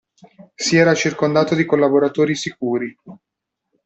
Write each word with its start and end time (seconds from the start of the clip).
Si 0.55 0.77
era 0.77 0.95
circondato 0.95 1.53
di 1.53 1.63
collaboratori 1.63 2.33
sicuri. 2.33 2.97